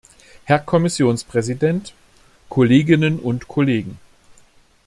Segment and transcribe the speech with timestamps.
[0.45, 1.93] Herr Kommissionspräsident,
[2.49, 3.99] Kolleginnen und Kollegen!